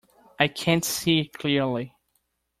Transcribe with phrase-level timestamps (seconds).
[0.39, 1.93] I can't see clearly.